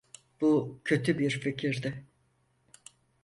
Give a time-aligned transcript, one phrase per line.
[0.41, 2.05] Bu kötü bir fikirdi.